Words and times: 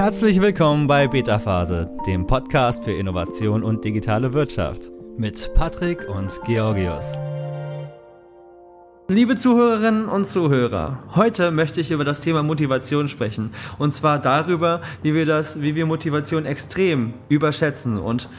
Herzlich 0.00 0.40
willkommen 0.40 0.86
bei 0.86 1.06
Beta 1.08 1.38
Phase, 1.38 1.90
dem 2.06 2.26
Podcast 2.26 2.84
für 2.84 2.92
Innovation 2.92 3.62
und 3.62 3.84
digitale 3.84 4.32
Wirtschaft 4.32 4.90
mit 5.18 5.52
Patrick 5.52 6.08
und 6.08 6.40
Georgios. 6.46 7.18
Liebe 9.08 9.36
Zuhörerinnen 9.36 10.08
und 10.08 10.24
Zuhörer, 10.24 11.02
heute 11.14 11.50
möchte 11.50 11.82
ich 11.82 11.90
über 11.90 12.06
das 12.06 12.22
Thema 12.22 12.42
Motivation 12.42 13.08
sprechen 13.08 13.50
und 13.78 13.92
zwar 13.92 14.18
darüber, 14.18 14.80
wie 15.02 15.12
wir 15.12 15.26
das, 15.26 15.60
wie 15.60 15.74
wir 15.74 15.84
Motivation 15.84 16.46
extrem 16.46 17.12
überschätzen 17.28 17.98
und 17.98 18.30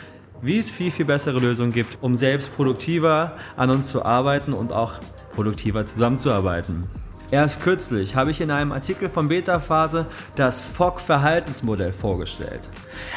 wie 0.42 0.58
es 0.58 0.72
viel 0.72 0.90
viel 0.90 1.06
bessere 1.06 1.38
Lösungen 1.38 1.74
gibt, 1.74 2.00
um 2.02 2.16
selbst 2.16 2.56
produktiver 2.56 3.34
an 3.56 3.70
uns 3.70 3.92
zu 3.92 4.04
arbeiten 4.04 4.54
und 4.54 4.74
auch 4.74 4.94
produktiver 5.36 5.86
zusammenzuarbeiten. 5.86 6.88
Erst 7.32 7.62
kürzlich 7.62 8.18
habe 8.18 8.32
ich 8.32 8.42
in 8.42 8.52
einem 8.52 8.74
Artikel 8.74 9.08
von 9.08 9.30
Beta 9.30 9.62
Phase 9.62 10.06
das 10.36 10.60
Fogg-Verhaltensmodell 10.60 11.94
vorgestellt. 11.94 12.70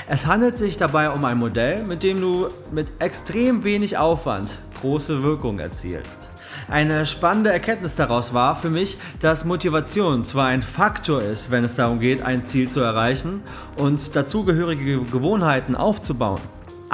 Es 0.08 0.26
handelt 0.26 0.56
sich 0.56 0.76
dabei 0.76 1.10
um 1.10 1.24
ein 1.24 1.36
Modell, 1.36 1.82
mit 1.82 2.04
dem 2.04 2.20
du 2.20 2.46
mit 2.70 2.92
extrem 3.00 3.64
wenig 3.64 3.98
Aufwand 3.98 4.56
große 4.80 5.24
Wirkung 5.24 5.58
erzielst. 5.58 6.30
Eine 6.68 7.06
spannende 7.06 7.52
Erkenntnis 7.52 7.96
daraus 7.96 8.32
war 8.32 8.54
für 8.54 8.70
mich, 8.70 8.98
dass 9.18 9.44
Motivation 9.44 10.24
zwar 10.24 10.46
ein 10.46 10.62
Faktor 10.62 11.20
ist, 11.20 11.50
wenn 11.50 11.64
es 11.64 11.74
darum 11.74 11.98
geht, 11.98 12.22
ein 12.22 12.44
Ziel 12.44 12.68
zu 12.68 12.80
erreichen 12.80 13.42
und 13.76 14.14
dazugehörige 14.14 15.00
Gewohnheiten 15.02 15.74
aufzubauen. 15.74 16.40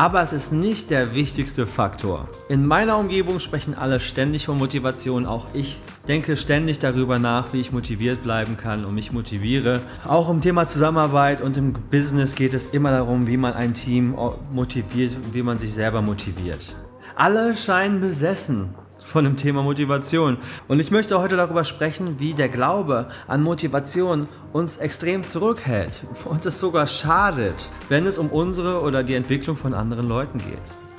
Aber 0.00 0.22
es 0.22 0.32
ist 0.32 0.50
nicht 0.50 0.88
der 0.88 1.14
wichtigste 1.14 1.66
Faktor. 1.66 2.26
In 2.48 2.64
meiner 2.64 2.96
Umgebung 2.96 3.38
sprechen 3.38 3.74
alle 3.74 4.00
ständig 4.00 4.46
von 4.46 4.56
Motivation, 4.56 5.26
auch 5.26 5.48
ich 5.52 5.76
denke 6.08 6.38
ständig 6.38 6.78
darüber 6.78 7.18
nach, 7.18 7.52
wie 7.52 7.60
ich 7.60 7.70
motiviert 7.70 8.22
bleiben 8.22 8.56
kann 8.56 8.86
und 8.86 8.94
mich 8.94 9.12
motiviere. 9.12 9.82
Auch 10.08 10.30
im 10.30 10.40
Thema 10.40 10.66
Zusammenarbeit 10.66 11.42
und 11.42 11.58
im 11.58 11.74
Business 11.74 12.34
geht 12.34 12.54
es 12.54 12.68
immer 12.68 12.92
darum, 12.92 13.26
wie 13.26 13.36
man 13.36 13.52
ein 13.52 13.74
Team 13.74 14.16
motiviert 14.54 15.14
und 15.16 15.34
wie 15.34 15.42
man 15.42 15.58
sich 15.58 15.74
selber 15.74 16.00
motiviert. 16.00 16.76
Alle 17.14 17.54
scheinen 17.54 18.00
besessen 18.00 18.74
von 19.10 19.24
dem 19.24 19.36
Thema 19.36 19.62
Motivation. 19.62 20.38
Und 20.68 20.80
ich 20.80 20.90
möchte 20.90 21.20
heute 21.20 21.36
darüber 21.36 21.64
sprechen, 21.64 22.20
wie 22.20 22.32
der 22.32 22.48
Glaube 22.48 23.08
an 23.26 23.42
Motivation 23.42 24.28
uns 24.52 24.78
extrem 24.78 25.26
zurückhält 25.26 26.00
und 26.24 26.46
es 26.46 26.60
sogar 26.60 26.86
schadet, 26.86 27.68
wenn 27.88 28.06
es 28.06 28.18
um 28.18 28.28
unsere 28.28 28.80
oder 28.82 29.02
die 29.02 29.14
Entwicklung 29.14 29.56
von 29.56 29.74
anderen 29.74 30.06
Leuten 30.06 30.38
geht. 30.38 30.58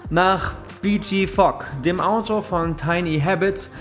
Nach 0.09 0.53
B.G. 0.81 1.27
Fogg, 1.27 1.65
dem 1.85 1.99
Autor 1.99 2.43
von 2.43 2.75
Tiny 2.75 3.19
Habits, 3.19 3.71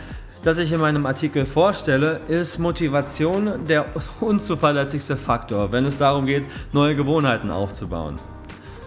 das 0.42 0.58
ich 0.58 0.72
in 0.72 0.80
meinem 0.80 1.04
Artikel 1.06 1.44
vorstelle, 1.44 2.20
ist 2.28 2.58
Motivation 2.58 3.66
der 3.66 3.86
unzuverlässigste 4.20 5.16
Faktor, 5.16 5.72
wenn 5.72 5.84
es 5.84 5.98
darum 5.98 6.24
geht, 6.24 6.46
neue 6.72 6.94
Gewohnheiten 6.94 7.50
aufzubauen. 7.50 8.16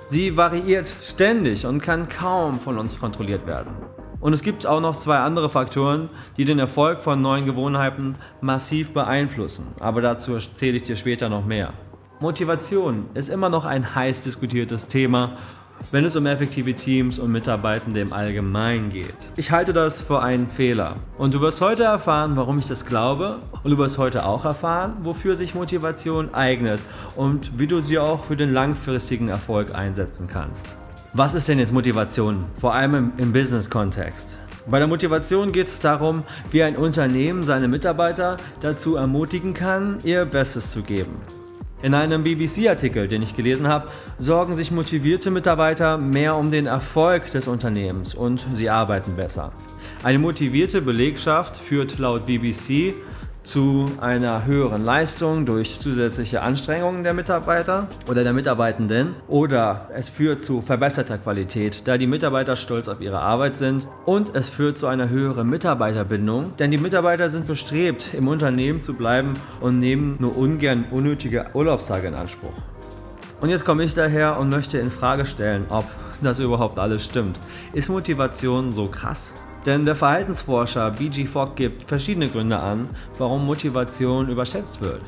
Sie 0.09 0.37
variiert 0.37 0.93
ständig 1.03 1.65
und 1.65 1.81
kann 1.81 2.07
kaum 2.07 2.59
von 2.59 2.77
uns 2.77 2.99
kontrolliert 2.99 3.45
werden. 3.47 3.71
Und 4.23 4.31
es 4.31 4.41
gibt 4.41 4.65
auch 4.65 4.79
noch 4.79 4.95
zwei 4.95 5.17
andere 5.17 5.49
Faktoren, 5.49 6.07
die 6.37 6.45
den 6.45 6.57
Erfolg 6.57 7.01
von 7.01 7.21
neuen 7.21 7.45
Gewohnheiten 7.45 8.15
massiv 8.39 8.93
beeinflussen. 8.93 9.67
Aber 9.81 9.99
dazu 9.99 10.33
erzähle 10.33 10.77
ich 10.77 10.83
dir 10.83 10.95
später 10.95 11.27
noch 11.27 11.45
mehr. 11.45 11.73
Motivation 12.21 13.07
ist 13.15 13.27
immer 13.27 13.49
noch 13.49 13.65
ein 13.65 13.95
heiß 13.95 14.21
diskutiertes 14.21 14.87
Thema, 14.87 15.35
wenn 15.91 16.05
es 16.05 16.15
um 16.15 16.25
effektive 16.25 16.73
Teams 16.73 17.19
und 17.19 17.33
Mitarbeitende 17.33 17.99
im 17.99 18.13
Allgemeinen 18.13 18.91
geht. 18.91 19.13
Ich 19.35 19.51
halte 19.51 19.73
das 19.73 20.01
für 20.01 20.21
einen 20.21 20.47
Fehler. 20.47 20.95
Und 21.17 21.33
du 21.33 21.41
wirst 21.41 21.59
heute 21.59 21.83
erfahren, 21.83 22.37
warum 22.37 22.59
ich 22.59 22.67
das 22.67 22.85
glaube. 22.85 23.41
Und 23.61 23.71
du 23.71 23.77
wirst 23.77 23.97
heute 23.97 24.25
auch 24.25 24.45
erfahren, 24.45 24.93
wofür 25.01 25.35
sich 25.35 25.53
Motivation 25.53 26.33
eignet 26.33 26.79
und 27.17 27.59
wie 27.59 27.67
du 27.67 27.81
sie 27.81 27.99
auch 27.99 28.23
für 28.23 28.37
den 28.37 28.53
langfristigen 28.53 29.27
Erfolg 29.27 29.75
einsetzen 29.75 30.27
kannst. 30.27 30.77
Was 31.15 31.35
ist 31.35 31.47
denn 31.47 31.59
jetzt 31.59 31.71
Motivation? 31.71 32.45
Vor 32.59 32.73
allem 32.73 32.95
im, 32.95 33.11
im 33.17 33.33
Business-Kontext. 33.33 34.35
Bei 34.65 34.79
der 34.79 34.87
Motivation 34.87 35.51
geht 35.51 35.67
es 35.67 35.79
darum, 35.79 36.23
wie 36.49 36.63
ein 36.63 36.75
Unternehmen 36.75 37.43
seine 37.43 37.67
Mitarbeiter 37.67 38.37
dazu 38.61 38.95
ermutigen 38.95 39.53
kann, 39.53 39.99
ihr 40.03 40.25
Bestes 40.25 40.71
zu 40.71 40.81
geben. 40.81 41.21
In 41.83 41.93
einem 41.93 42.23
BBC-Artikel, 42.23 43.07
den 43.07 43.21
ich 43.21 43.35
gelesen 43.35 43.67
habe, 43.67 43.89
sorgen 44.17 44.55
sich 44.55 44.71
motivierte 44.71 45.29
Mitarbeiter 45.29 45.99
mehr 45.99 46.35
um 46.35 46.49
den 46.49 46.65
Erfolg 46.65 47.29
des 47.29 47.47
Unternehmens 47.47 48.15
und 48.15 48.47
sie 48.51 48.71
arbeiten 48.71 49.15
besser. 49.15 49.51
Eine 50.01 50.17
motivierte 50.17 50.81
Belegschaft 50.81 51.57
führt 51.57 51.99
laut 51.99 52.25
BBC 52.25 52.95
zu 53.43 53.91
einer 53.99 54.45
höheren 54.45 54.83
Leistung 54.83 55.45
durch 55.45 55.79
zusätzliche 55.79 56.41
Anstrengungen 56.41 57.03
der 57.03 57.13
Mitarbeiter 57.13 57.87
oder 58.09 58.23
der 58.23 58.33
Mitarbeitenden 58.33 59.15
oder 59.27 59.89
es 59.93 60.09
führt 60.09 60.41
zu 60.41 60.61
verbesserter 60.61 61.17
Qualität, 61.17 61.87
da 61.87 61.97
die 61.97 62.07
Mitarbeiter 62.07 62.55
stolz 62.55 62.87
auf 62.87 63.01
ihre 63.01 63.19
Arbeit 63.19 63.55
sind 63.57 63.87
und 64.05 64.33
es 64.35 64.49
führt 64.49 64.77
zu 64.77 64.87
einer 64.87 65.09
höheren 65.09 65.49
Mitarbeiterbindung, 65.49 66.53
denn 66.57 66.71
die 66.71 66.77
Mitarbeiter 66.77 67.29
sind 67.29 67.47
bestrebt, 67.47 68.13
im 68.13 68.27
Unternehmen 68.27 68.79
zu 68.79 68.93
bleiben 68.93 69.33
und 69.59 69.79
nehmen 69.79 70.15
nur 70.19 70.37
ungern 70.37 70.85
unnötige 70.89 71.45
Urlaubstage 71.53 72.07
in 72.07 72.15
Anspruch. 72.15 72.53
Und 73.41 73.49
jetzt 73.49 73.65
komme 73.65 73.83
ich 73.83 73.93
daher 73.93 74.39
und 74.39 74.49
möchte 74.49 74.77
in 74.77 74.89
Frage 74.89 75.25
stellen, 75.25 75.65
ob 75.67 75.85
das 76.21 76.39
überhaupt 76.39 76.79
alles 76.79 77.03
stimmt. 77.03 77.37
Ist 77.73 77.89
Motivation 77.89 78.71
so 78.71 78.87
krass? 78.87 79.33
Denn 79.65 79.85
der 79.85 79.95
Verhaltensforscher 79.95 80.91
B.G. 80.91 81.25
Fogg 81.25 81.55
gibt 81.55 81.87
verschiedene 81.87 82.27
Gründe 82.27 82.59
an, 82.59 82.89
warum 83.17 83.45
Motivation 83.45 84.29
überschätzt 84.29 84.81
wird. 84.81 85.01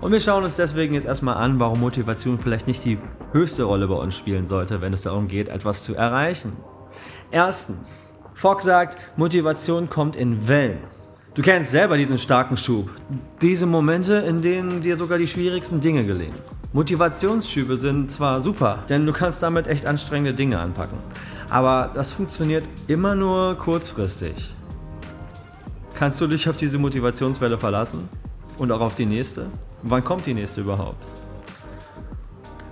Und 0.00 0.12
wir 0.12 0.20
schauen 0.20 0.44
uns 0.44 0.56
deswegen 0.56 0.94
jetzt 0.94 1.06
erstmal 1.06 1.36
an, 1.36 1.58
warum 1.58 1.80
Motivation 1.80 2.38
vielleicht 2.38 2.66
nicht 2.66 2.84
die 2.84 2.98
höchste 3.32 3.62
Rolle 3.64 3.88
bei 3.88 3.94
uns 3.94 4.16
spielen 4.16 4.46
sollte, 4.46 4.82
wenn 4.82 4.92
es 4.92 5.02
darum 5.02 5.28
geht, 5.28 5.48
etwas 5.48 5.82
zu 5.82 5.94
erreichen. 5.94 6.52
Erstens, 7.30 8.08
Fogg 8.34 8.62
sagt, 8.62 8.98
Motivation 9.16 9.88
kommt 9.88 10.14
in 10.14 10.46
Wellen. 10.46 10.78
Du 11.34 11.42
kennst 11.42 11.70
selber 11.70 11.96
diesen 11.96 12.18
starken 12.18 12.56
Schub. 12.56 12.90
Diese 13.40 13.66
Momente, 13.66 14.14
in 14.14 14.42
denen 14.42 14.80
dir 14.80 14.96
sogar 14.96 15.18
die 15.18 15.26
schwierigsten 15.26 15.80
Dinge 15.80 16.04
gelingen. 16.04 16.36
Motivationsschübe 16.72 17.76
sind 17.76 18.10
zwar 18.10 18.42
super, 18.42 18.84
denn 18.88 19.06
du 19.06 19.12
kannst 19.12 19.42
damit 19.42 19.66
echt 19.66 19.86
anstrengende 19.86 20.34
Dinge 20.34 20.58
anpacken. 20.58 20.98
Aber 21.50 21.90
das 21.94 22.10
funktioniert 22.10 22.64
immer 22.86 23.14
nur 23.14 23.56
kurzfristig. 23.56 24.54
Kannst 25.94 26.20
du 26.20 26.26
dich 26.26 26.48
auf 26.48 26.56
diese 26.56 26.78
Motivationswelle 26.78 27.56
verlassen? 27.56 28.08
Und 28.58 28.72
auch 28.72 28.80
auf 28.80 28.94
die 28.94 29.06
nächste? 29.06 29.46
Wann 29.82 30.02
kommt 30.04 30.26
die 30.26 30.34
nächste 30.34 30.60
überhaupt? 30.60 31.02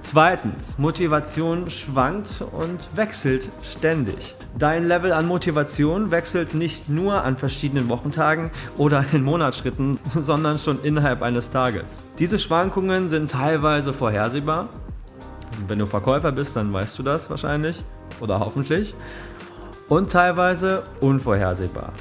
Zweitens, 0.01 0.77
Motivation 0.79 1.71
schwankt 1.71 2.45
und 2.53 2.89
wechselt 2.95 3.49
ständig. 3.63 4.35
Dein 4.59 4.87
Level 4.87 5.13
an 5.13 5.27
Motivation 5.27 6.11
wechselt 6.11 6.55
nicht 6.55 6.89
nur 6.89 7.25
an 7.25 7.37
verschiedenen 7.37 7.89
Wochentagen 7.89 8.51
oder 8.77 9.05
in 9.13 9.25
Monatsschritten, 9.25 9.99
sondern 10.21 10.59
schon 10.59 10.83
innerhalb 10.85 11.23
eines 11.23 11.51
Tages. 11.51 12.03
Diese 12.19 12.39
Schwankungen 12.39 13.09
sind 13.09 13.31
teilweise 13.31 13.93
vorhersehbar. 13.93 14.69
Wenn 15.67 15.79
du 15.79 15.87
Verkäufer 15.87 16.33
bist, 16.33 16.57
dann 16.57 16.73
weißt 16.73 16.99
du 16.99 17.03
das 17.03 17.31
wahrscheinlich 17.31 17.83
oder 18.21 18.41
hoffentlich. 18.41 18.95
Und 19.89 20.11
teilweise 20.11 20.83
unvorhersehbar. 21.01 21.93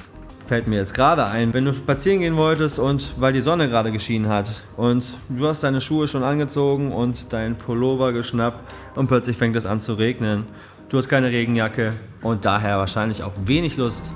Fällt 0.45 0.67
mir 0.67 0.75
jetzt 0.75 0.93
gerade 0.93 1.25
ein, 1.25 1.53
wenn 1.53 1.65
du 1.65 1.73
spazieren 1.73 2.19
gehen 2.19 2.35
wolltest 2.35 2.77
und 2.77 3.13
weil 3.17 3.31
die 3.31 3.41
Sonne 3.41 3.69
gerade 3.69 3.91
geschienen 3.91 4.29
hat 4.29 4.63
und 4.75 5.17
du 5.29 5.47
hast 5.47 5.63
deine 5.63 5.79
Schuhe 5.79 6.07
schon 6.07 6.23
angezogen 6.23 6.91
und 6.91 7.31
deinen 7.31 7.55
Pullover 7.55 8.11
geschnappt 8.11 8.61
und 8.95 9.07
plötzlich 9.07 9.37
fängt 9.37 9.55
es 9.55 9.65
an 9.65 9.79
zu 9.79 9.93
regnen. 9.93 10.45
Du 10.89 10.97
hast 10.97 11.07
keine 11.07 11.27
Regenjacke 11.27 11.93
und 12.21 12.45
daher 12.45 12.77
wahrscheinlich 12.77 13.23
auch 13.23 13.31
wenig 13.45 13.77
Lust, 13.77 14.11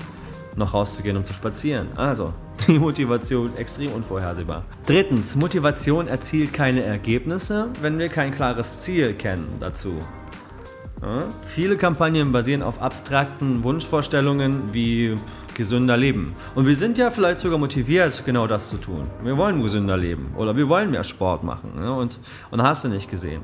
noch 0.56 0.74
rauszugehen, 0.74 1.16
um 1.16 1.24
zu 1.24 1.34
spazieren. 1.34 1.88
Also, 1.96 2.34
die 2.68 2.80
Motivation 2.80 3.56
extrem 3.58 3.92
unvorhersehbar. 3.92 4.64
Drittens, 4.86 5.36
Motivation 5.36 6.08
erzielt 6.08 6.54
keine 6.54 6.84
Ergebnisse, 6.84 7.70
wenn 7.82 7.98
wir 7.98 8.10
kein 8.10 8.34
klares 8.34 8.82
Ziel 8.82 9.14
kennen 9.14 9.48
dazu. 9.60 9.94
Ja? 11.02 11.24
Viele 11.46 11.78
Kampagnen 11.78 12.32
basieren 12.32 12.62
auf 12.62 12.82
abstrakten 12.82 13.64
Wunschvorstellungen 13.64 14.74
wie 14.74 15.16
gesünder 15.54 15.98
leben. 15.98 16.34
Und 16.56 16.68
wir 16.68 16.76
sind 16.76 16.98
ja 16.98 17.10
vielleicht 17.10 17.40
sogar 17.40 17.58
motiviert, 17.58 18.24
genau 18.26 18.48
das 18.48 18.70
zu 18.70 18.78
tun. 18.78 19.08
Wir 19.24 19.38
wollen 19.38 19.62
gesünder 19.64 19.98
leben 19.98 20.34
oder 20.36 20.56
wir 20.56 20.70
wollen 20.70 20.92
mehr 20.92 21.04
Sport 21.04 21.44
machen. 21.44 21.72
Ja? 21.82 21.92
Und, 21.92 22.20
und 22.52 22.62
hast 22.62 22.84
du 22.84 22.90
nicht 22.90 23.10
gesehen. 23.10 23.44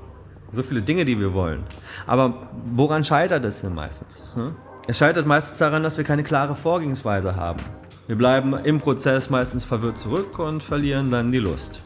So 0.51 0.61
viele 0.61 0.83
Dinge, 0.83 1.05
die 1.05 1.19
wir 1.19 1.33
wollen. 1.33 1.63
Aber 2.05 2.47
woran 2.71 3.03
scheitert 3.03 3.43
es 3.43 3.61
denn 3.61 3.73
meistens? 3.73 4.21
Ne? 4.35 4.53
Es 4.85 4.97
scheitert 4.97 5.25
meistens 5.25 5.57
daran, 5.57 5.81
dass 5.81 5.97
wir 5.97 6.03
keine 6.03 6.23
klare 6.23 6.53
Vorgehensweise 6.53 7.35
haben. 7.35 7.61
Wir 8.05 8.17
bleiben 8.17 8.53
im 8.65 8.79
Prozess 8.79 9.29
meistens 9.29 9.63
verwirrt 9.63 9.97
zurück 9.97 10.37
und 10.37 10.61
verlieren 10.61 11.09
dann 11.09 11.31
die 11.31 11.39
Lust. 11.39 11.79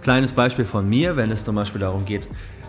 Kleines 0.00 0.32
Beispiel 0.32 0.64
von 0.64 0.88
mir, 0.88 1.16
wenn 1.16 1.32
es 1.32 1.44
zum 1.44 1.56
Beispiel 1.56 1.80
darum 1.80 2.04
geht, 2.04 2.28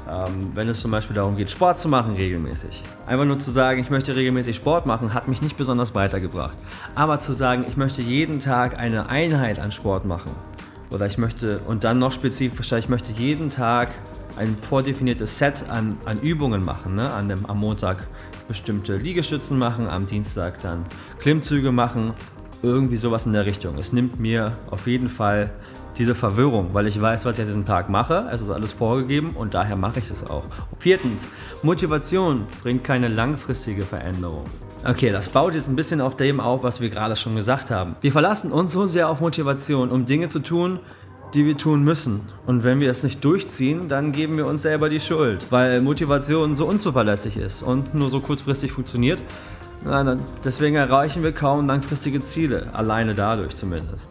ähm, 0.10 0.52
wenn 0.56 0.68
es 0.68 0.80
zum 0.80 0.90
Beispiel 0.90 1.16
darum 1.16 1.38
geht, 1.38 1.52
Sport 1.52 1.78
zu 1.78 1.90
machen 1.90 2.16
regelmäßig. 2.16 2.82
Einfach 3.06 3.26
nur 3.26 3.38
zu 3.38 3.52
sagen, 3.52 3.80
ich 3.80 3.92
möchte 3.92 4.16
regelmäßig 4.16 4.56
Sport 4.56 4.88
machen, 4.88 5.14
hat 5.14 5.28
mich 5.28 5.44
nicht 5.44 5.58
besonders 5.58 5.94
weitergebracht. 5.94 6.58
Aber 6.96 7.20
zu 7.20 7.34
sagen, 7.34 7.66
ich 7.68 7.78
möchte 7.78 8.02
jeden 8.02 8.40
Tag 8.40 8.80
eine 8.80 9.10
Einheit 9.10 9.60
an 9.60 9.72
Sport 9.72 10.06
machen. 10.06 10.32
Oder 10.90 11.06
ich 11.06 11.20
möchte, 11.20 11.60
und 11.68 11.84
dann 11.84 12.00
noch 12.00 12.12
spezifischer, 12.12 12.80
ich 12.80 12.90
möchte 12.90 13.12
jeden 13.12 13.52
Tag 13.52 13.90
ein 14.38 14.56
vordefiniertes 14.58 15.38
Set 15.38 15.66
an, 15.70 15.98
an 16.06 16.20
Übungen 16.22 16.66
machen. 16.66 16.96
Ne? 16.96 17.12
An 17.12 17.30
dem, 17.30 17.46
am 17.46 17.60
Montag 17.60 18.08
bestimmte 18.48 18.96
Liegestützen 18.96 19.60
machen, 19.60 19.88
am 19.88 20.08
Dienstag 20.08 20.62
dann 20.62 20.86
Klimmzüge 21.20 21.72
machen, 21.72 22.14
irgendwie 22.64 22.98
sowas 22.98 23.26
in 23.26 23.34
der 23.34 23.46
Richtung. 23.46 23.78
Es 23.78 23.94
nimmt 23.94 24.20
mir 24.20 24.54
auf 24.72 24.88
jeden 24.88 25.10
Fall 25.10 25.52
diese 25.98 26.16
Verwirrung, 26.16 26.70
weil 26.74 26.88
ich 26.88 27.02
weiß, 27.02 27.26
was 27.26 27.38
ich 27.38 27.42
an 27.42 27.48
diesem 27.48 27.66
Tag 27.66 27.90
mache. 27.90 28.28
Es 28.32 28.42
ist 28.42 28.52
alles 28.52 28.72
vorgegeben 28.72 29.32
und 29.36 29.54
daher 29.54 29.76
mache 29.76 30.00
ich 30.00 30.10
es 30.10 30.24
auch. 30.24 30.44
Viertens, 30.80 31.28
Motivation 31.64 32.46
bringt 32.62 32.84
keine 32.84 33.08
langfristige 33.08 33.84
Veränderung. 33.84 34.46
Okay, 34.86 35.12
das 35.12 35.30
baut 35.30 35.56
jetzt 35.56 35.68
ein 35.68 35.76
bisschen 35.76 36.02
auf 36.02 36.16
dem 36.16 36.40
auf, 36.40 36.64
was 36.64 36.82
wir 36.82 36.90
gerade 36.90 37.16
schon 37.16 37.36
gesagt 37.36 37.72
haben. 37.72 37.96
Wir 38.02 38.12
verlassen 38.12 38.52
uns 38.52 38.72
so 38.72 38.86
sehr 38.88 39.10
auf 39.10 39.22
Motivation, 39.22 39.90
um 39.90 40.06
Dinge 40.06 40.30
zu 40.30 40.40
tun, 40.40 40.80
die 41.34 41.46
wir 41.46 41.58
tun 41.58 41.84
müssen. 41.84 42.22
Und 42.46 42.64
wenn 42.64 42.80
wir 42.80 42.90
es 42.90 43.04
nicht 43.04 43.24
durchziehen, 43.26 43.88
dann 43.88 44.12
geben 44.12 44.38
wir 44.38 44.46
uns 44.46 44.62
selber 44.62 44.90
die 44.90 45.00
Schuld, 45.00 45.48
weil 45.50 45.82
Motivation 45.82 46.56
so 46.56 46.68
unzuverlässig 46.68 47.38
ist 47.38 47.64
und 47.64 47.94
nur 47.94 48.10
so 48.10 48.22
kurzfristig 48.22 48.72
funktioniert. 48.72 49.22
Na, 49.90 50.18
deswegen 50.44 50.76
erreichen 50.76 51.24
wir 51.24 51.32
kaum 51.32 51.66
langfristige 51.66 52.22
Ziele, 52.22 52.68
alleine 52.74 53.16
dadurch 53.16 53.56
zumindest. 53.56 54.10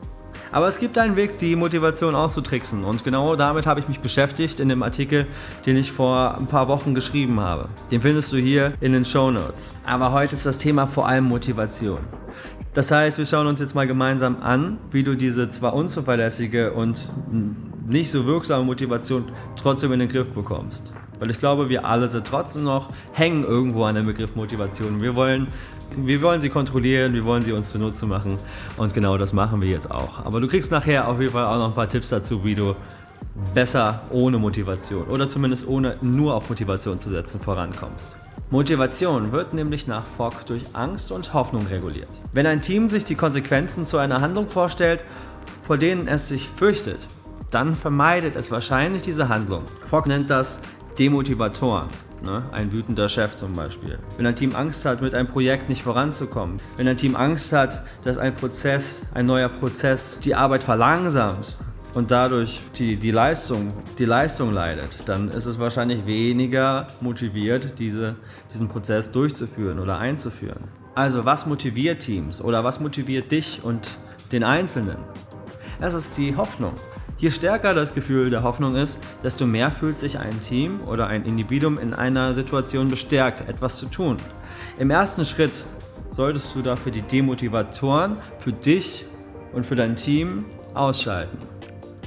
Aber 0.51 0.69
es 0.69 0.79
gibt 0.79 0.97
einen 0.97 1.17
Weg, 1.17 1.39
die 1.39 1.55
Motivation 1.55 2.15
auszutricksen. 2.15 2.85
Und 2.85 3.05
genau 3.05 3.37
damit 3.37 3.67
habe 3.67 3.81
ich 3.81 3.89
mich 3.89 4.01
beschäftigt 4.01 4.59
in 4.59 4.71
dem 4.71 4.83
Artikel, 4.83 5.27
den 5.67 5.77
ich 5.77 5.93
vor 5.93 6.39
ein 6.39 6.47
paar 6.47 6.69
Wochen 6.69 6.95
geschrieben 6.95 7.41
habe. 7.41 7.69
Den 7.91 8.01
findest 8.01 8.33
du 8.33 8.39
hier 8.39 8.73
in 8.81 8.93
den 8.93 9.05
Show 9.05 9.31
Notes. 9.31 9.73
Aber 9.85 10.13
heute 10.13 10.35
ist 10.35 10.47
das 10.47 10.57
Thema 10.57 10.87
vor 10.87 11.07
allem 11.07 11.25
Motivation. 11.25 11.99
Das 12.73 12.91
heißt, 12.91 13.19
wir 13.19 13.27
schauen 13.27 13.47
uns 13.47 13.61
jetzt 13.61 13.75
mal 13.75 13.87
gemeinsam 13.87 14.37
an, 14.41 14.79
wie 14.91 15.03
du 15.03 15.15
diese 15.15 15.49
zwar 15.51 15.75
unzuverlässige 15.75 16.73
und 16.73 17.09
nicht 17.87 18.11
so 18.11 18.25
wirksame 18.25 18.65
Motivation 18.65 19.25
trotzdem 19.61 19.93
in 19.93 19.99
den 19.99 20.09
Griff 20.09 20.31
bekommst. 20.31 20.93
Weil 21.19 21.31
ich 21.31 21.39
glaube, 21.39 21.69
wir 21.69 21.85
alle 21.85 22.09
sind 22.09 22.27
trotzdem 22.27 22.65
noch, 22.65 22.89
hängen 23.13 23.45
irgendwo 23.45 23.85
an 23.85 23.95
dem 23.95 24.07
Begriff 24.07 24.37
Motivation. 24.37 25.01
Wir 25.01 25.17
wollen 25.17 25.49
wir 25.97 26.21
wollen 26.21 26.41
sie 26.41 26.49
kontrollieren, 26.49 27.15
wir 27.15 27.25
wollen 27.25 27.43
sie 27.43 27.53
uns 27.53 27.71
zunutze 27.71 28.07
machen 28.07 28.39
und 28.77 28.93
genau 28.93 29.17
das 29.17 29.33
machen 29.33 29.63
wir 29.63 29.69
jetzt 29.69 29.91
auch. 29.91 30.25
Aber 30.25 30.41
du 30.41 30.49
kriegst 30.49 30.71
nachher 30.71 31.09
auf 31.09 31.21
jeden 31.21 31.33
Fall 31.33 31.45
auch 31.45 31.59
noch 31.59 31.69
ein 31.69 31.75
paar 31.75 31.89
Tipps 31.89 32.09
dazu, 32.09 32.45
wie 32.45 32.55
du 32.55 32.75
besser 33.55 34.01
ohne 34.11 34.39
Motivation 34.39 35.05
oder 35.05 35.29
zumindest 35.29 35.67
ohne 35.69 35.97
nur 36.01 36.35
auf 36.35 36.49
Motivation 36.49 36.99
zu 36.99 37.11
setzen 37.11 37.41
vorankommst. 37.41 38.17
Motivation 38.51 39.33
wird 39.33 39.55
nämlich 39.55 39.87
nach 39.87 40.05
Fogg 40.05 40.45
durch 40.47 40.65
Angst 40.73 41.11
und 41.11 41.35
Hoffnung 41.35 41.67
reguliert. 41.67 42.09
Wenn 42.33 42.47
ein 42.47 42.61
Team 42.61 42.89
sich 42.89 43.05
die 43.05 43.17
Konsequenzen 43.17 43.85
zu 43.85 43.99
einer 43.99 44.21
Handlung 44.21 44.49
vorstellt, 44.49 45.05
vor 45.63 45.79
denen 45.79 46.07
es 46.07 46.29
sich 46.29 46.49
fürchtet, 46.49 47.09
dann 47.51 47.75
vermeidet 47.75 48.37
es 48.37 48.51
wahrscheinlich 48.51 49.03
diese 49.03 49.29
Handlung. 49.29 49.63
Fogg 49.89 50.09
nennt 50.09 50.31
das 50.31 50.61
Demotivatoren. 50.99 51.89
Ne? 52.25 52.43
Ein 52.53 52.73
wütender 52.73 53.09
Chef 53.09 53.37
zum 53.37 53.53
Beispiel. 53.53 53.99
Wenn 54.17 54.27
ein 54.27 54.37
Team 54.37 54.55
Angst 54.57 54.85
hat, 54.85 55.03
mit 55.03 55.15
einem 55.15 55.29
Projekt 55.29 55.69
nicht 55.69 55.83
voranzukommen. 55.83 56.61
Wenn 56.77 56.89
ein 56.89 56.97
Team 56.97 57.15
Angst 57.15 57.53
hat, 57.53 57.83
dass 58.05 58.19
ein 58.19 58.35
Prozess, 58.35 59.03
ein 59.15 59.27
neuer 59.27 59.49
Prozess 59.49 60.19
die 60.21 60.35
Arbeit 60.35 60.63
verlangsamt 60.63 61.57
und 61.95 62.11
dadurch 62.11 62.63
die, 62.79 62.97
die, 62.97 63.11
Leistung, 63.11 63.73
die 63.99 64.05
Leistung 64.05 64.53
leidet, 64.53 64.97
dann 65.07 65.29
ist 65.29 65.47
es 65.47 65.59
wahrscheinlich 65.59 66.07
weniger 66.07 66.89
motiviert, 67.01 67.79
diese, 67.79 68.17
diesen 68.53 68.69
Prozess 68.69 69.13
durchzuführen 69.13 69.79
oder 69.79 69.99
einzuführen. 69.99 70.65
Also 70.95 71.27
was 71.27 71.47
motiviert 71.47 72.01
Teams 72.01 72.41
oder 72.41 72.65
was 72.65 72.81
motiviert 72.81 73.31
dich 73.31 73.61
und 73.63 73.91
den 74.33 74.45
Einzelnen? 74.45 74.97
Es 75.79 75.93
ist 75.93 76.17
die 76.17 76.35
Hoffnung. 76.35 76.73
Je 77.19 77.31
stärker 77.31 77.73
das 77.73 77.95
Gefühl 77.95 78.29
der 78.29 78.43
Hoffnung 78.43 78.77
ist, 78.77 78.99
desto 79.23 79.47
mehr 79.47 79.71
fühlt 79.71 79.99
sich 79.99 80.19
ein 80.19 80.39
Team 80.41 80.81
oder 80.87 81.07
ein 81.07 81.25
Individuum 81.25 81.79
in 81.79 81.95
einer 81.95 82.35
Situation 82.35 82.89
bestärkt, 82.89 83.49
etwas 83.49 83.79
zu 83.79 83.87
tun. 83.87 84.19
Im 84.79 84.91
ersten 84.91 85.25
Schritt 85.25 85.65
solltest 86.11 86.55
du 86.55 86.61
dafür 86.61 86.93
die 86.93 87.01
Demotivatoren 87.01 88.19
für 88.39 88.53
dich 88.53 89.07
und 89.55 89.65
für 89.65 89.77
dein 89.77 89.97
Team 89.97 90.45
ausschalten. 90.75 91.39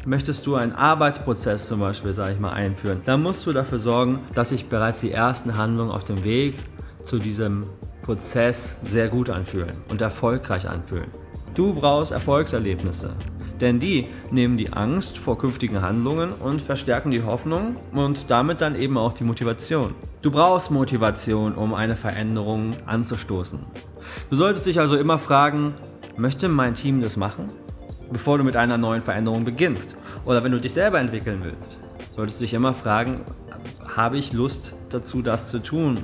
Möchtest 0.06 0.46
du 0.46 0.56
einen 0.56 0.74
Arbeitsprozess 0.74 1.68
zum 1.68 1.80
Beispiel, 1.80 2.14
sage 2.14 2.34
ich 2.34 2.40
mal, 2.40 2.54
einführen, 2.54 3.02
dann 3.06 3.24
musst 3.24 3.48
du 3.48 3.52
dafür 3.52 3.80
sorgen, 3.80 4.20
dass 4.36 4.50
sich 4.50 4.70
bereits 4.70 5.00
die 5.00 5.12
ersten 5.12 5.58
Handlungen 5.58 5.92
auf 5.92 6.04
dem 6.04 6.24
Weg 6.24 6.54
zu 7.02 7.18
diesem 7.18 7.66
Prozess 8.04 8.78
sehr 8.84 9.08
gut 9.08 9.32
anfühlen 9.32 9.74
und 9.90 10.02
erfolgreich 10.02 10.70
anfühlen. 10.70 11.10
Du 11.56 11.74
brauchst 11.74 12.12
Erfolgserlebnisse. 12.12 13.12
Denn 13.62 13.80
die 13.80 14.08
nehmen 14.32 14.58
die 14.58 14.72
Angst 14.72 15.18
vor 15.18 15.38
künftigen 15.38 15.82
Handlungen 15.82 16.32
und 16.32 16.62
verstärken 16.62 17.12
die 17.12 17.24
Hoffnung 17.24 17.76
und 17.94 18.30
damit 18.30 18.62
dann 18.62 18.76
eben 18.76 18.98
auch 18.98 19.14
die 19.14 19.24
Motivation. 19.24 19.96
Du 20.22 20.32
brauchst 20.32 20.72
Motivation, 20.72 21.56
um 21.56 21.74
eine 21.74 21.96
Veränderung 21.96 22.76
anzustoßen. 22.86 23.60
Du 24.30 24.36
solltest 24.36 24.66
dich 24.66 24.80
also 24.80 24.98
immer 24.98 25.20
fragen, 25.20 25.74
möchte 26.18 26.50
mein 26.50 26.74
Team 26.74 27.02
das 27.02 27.18
machen? 27.18 27.50
Bevor 28.12 28.38
du 28.38 28.44
mit 28.44 28.56
einer 28.56 28.78
neuen 28.78 29.02
Veränderung 29.02 29.44
beginnst. 29.44 29.96
Oder 30.26 30.44
wenn 30.44 30.52
du 30.52 30.60
dich 30.60 30.74
selber 30.74 31.00
entwickeln 31.00 31.42
willst, 31.44 31.78
solltest 32.16 32.40
du 32.40 32.44
dich 32.44 32.54
immer 32.54 32.74
fragen, 32.74 33.22
habe 33.96 34.18
ich 34.18 34.34
Lust 34.34 34.74
dazu, 34.94 35.22
das 35.22 35.50
zu 35.50 35.60
tun? 35.60 36.00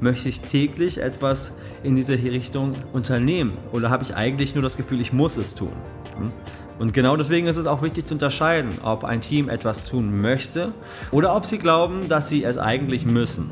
Möchte 0.00 0.28
ich 0.28 0.40
täglich 0.40 0.98
etwas 0.98 1.52
in 1.82 1.96
diese 1.96 2.14
Richtung 2.14 2.72
unternehmen? 2.92 3.58
Oder 3.72 3.90
habe 3.90 4.04
ich 4.04 4.14
eigentlich 4.14 4.54
nur 4.54 4.62
das 4.62 4.76
Gefühl, 4.76 5.00
ich 5.00 5.12
muss 5.12 5.36
es 5.36 5.54
tun? 5.54 5.72
Hm? 6.18 6.32
Und 6.78 6.92
genau 6.92 7.16
deswegen 7.16 7.46
ist 7.46 7.56
es 7.56 7.66
auch 7.66 7.82
wichtig 7.82 8.06
zu 8.06 8.14
unterscheiden, 8.14 8.70
ob 8.82 9.04
ein 9.04 9.20
Team 9.20 9.48
etwas 9.48 9.84
tun 9.84 10.20
möchte 10.20 10.72
oder 11.10 11.34
ob 11.34 11.46
sie 11.46 11.58
glauben, 11.58 12.08
dass 12.08 12.28
sie 12.28 12.44
es 12.44 12.58
eigentlich 12.58 13.06
müssen. 13.06 13.50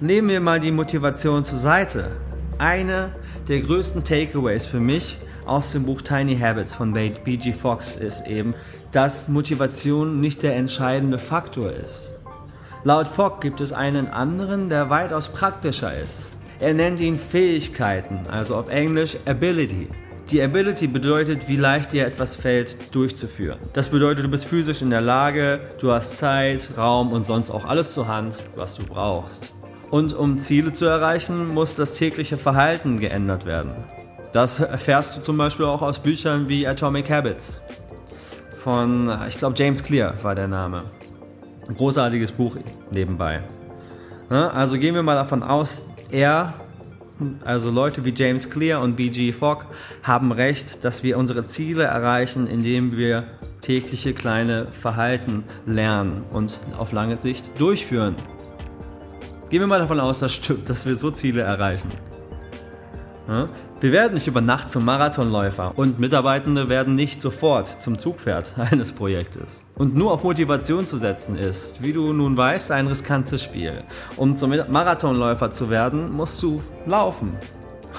Nehmen 0.00 0.28
wir 0.28 0.40
mal 0.40 0.60
die 0.60 0.70
Motivation 0.70 1.44
zur 1.44 1.58
Seite. 1.58 2.08
Eine 2.58 3.10
der 3.48 3.60
größten 3.60 4.04
Takeaways 4.04 4.66
für 4.66 4.80
mich 4.80 5.18
aus 5.46 5.72
dem 5.72 5.86
Buch 5.86 6.02
Tiny 6.02 6.36
Habits 6.36 6.74
von 6.74 6.92
B.G. 6.92 7.52
Fox 7.52 7.96
ist 7.96 8.26
eben, 8.26 8.54
dass 8.92 9.28
Motivation 9.28 10.20
nicht 10.20 10.42
der 10.42 10.56
entscheidende 10.56 11.18
Faktor 11.18 11.72
ist. 11.72 12.12
Laut 12.84 13.08
Fogg 13.08 13.40
gibt 13.40 13.60
es 13.60 13.72
einen 13.72 14.08
anderen, 14.08 14.68
der 14.68 14.88
weitaus 14.88 15.28
praktischer 15.28 15.92
ist. 15.98 16.32
Er 16.60 16.74
nennt 16.74 17.00
ihn 17.00 17.18
Fähigkeiten, 17.18 18.20
also 18.30 18.56
auf 18.56 18.68
Englisch 18.68 19.16
Ability. 19.26 19.88
Die 20.30 20.42
Ability 20.42 20.86
bedeutet, 20.86 21.48
wie 21.48 21.56
leicht 21.56 21.92
dir 21.92 22.06
etwas 22.06 22.34
fällt, 22.34 22.94
durchzuführen. 22.94 23.58
Das 23.72 23.88
bedeutet, 23.88 24.24
du 24.24 24.28
bist 24.28 24.44
physisch 24.44 24.82
in 24.82 24.90
der 24.90 25.00
Lage, 25.00 25.60
du 25.80 25.90
hast 25.90 26.18
Zeit, 26.18 26.70
Raum 26.76 27.12
und 27.12 27.24
sonst 27.26 27.50
auch 27.50 27.64
alles 27.64 27.94
zur 27.94 28.08
Hand, 28.08 28.42
was 28.54 28.76
du 28.76 28.84
brauchst. 28.84 29.52
Und 29.90 30.14
um 30.14 30.38
Ziele 30.38 30.72
zu 30.72 30.84
erreichen, 30.84 31.54
muss 31.54 31.76
das 31.76 31.94
tägliche 31.94 32.36
Verhalten 32.36 32.98
geändert 32.98 33.46
werden. 33.46 33.72
Das 34.32 34.60
erfährst 34.60 35.16
du 35.16 35.22
zum 35.22 35.38
Beispiel 35.38 35.64
auch 35.64 35.80
aus 35.82 35.98
Büchern 35.98 36.48
wie 36.48 36.66
Atomic 36.66 37.10
Habits 37.10 37.60
von, 38.58 39.10
ich 39.28 39.38
glaube, 39.38 39.54
James 39.56 39.82
Clear 39.82 40.12
war 40.22 40.34
der 40.34 40.48
Name. 40.48 40.84
Großartiges 41.76 42.32
Buch 42.32 42.56
nebenbei. 42.90 43.42
Also 44.28 44.78
gehen 44.78 44.94
wir 44.94 45.02
mal 45.02 45.14
davon 45.14 45.42
aus, 45.42 45.86
er 46.10 46.54
also 47.44 47.70
Leute 47.70 48.04
wie 48.04 48.14
James 48.16 48.48
Clear 48.48 48.80
und 48.80 48.94
B.G. 48.94 49.32
Fogg 49.32 49.66
haben 50.02 50.30
recht, 50.30 50.84
dass 50.84 51.02
wir 51.02 51.18
unsere 51.18 51.42
Ziele 51.42 51.84
erreichen, 51.84 52.46
indem 52.46 52.96
wir 52.96 53.24
tägliche 53.60 54.12
kleine 54.12 54.66
Verhalten 54.68 55.44
lernen 55.66 56.24
und 56.32 56.60
auf 56.78 56.92
lange 56.92 57.20
Sicht 57.20 57.58
durchführen. 57.58 58.14
Gehen 59.50 59.60
wir 59.60 59.66
mal 59.66 59.80
davon 59.80 59.98
aus, 59.98 60.20
dass 60.20 60.86
wir 60.86 60.94
so 60.94 61.10
Ziele 61.10 61.42
erreichen. 61.42 61.88
Wir 63.80 63.92
werden 63.92 64.14
nicht 64.14 64.26
über 64.26 64.40
Nacht 64.40 64.72
zum 64.72 64.84
Marathonläufer 64.84 65.72
und 65.76 66.00
Mitarbeitende 66.00 66.68
werden 66.68 66.96
nicht 66.96 67.22
sofort 67.22 67.80
zum 67.80 67.96
Zugpferd 67.96 68.54
eines 68.72 68.90
Projektes. 68.90 69.64
Und 69.76 69.94
nur 69.94 70.10
auf 70.10 70.24
Motivation 70.24 70.84
zu 70.84 70.96
setzen 70.96 71.36
ist, 71.36 71.80
wie 71.80 71.92
du 71.92 72.12
nun 72.12 72.36
weißt, 72.36 72.72
ein 72.72 72.88
riskantes 72.88 73.40
Spiel. 73.40 73.84
Um 74.16 74.34
zum 74.34 74.52
Marathonläufer 74.68 75.52
zu 75.52 75.70
werden, 75.70 76.10
musst 76.10 76.42
du 76.42 76.60
laufen. 76.86 77.36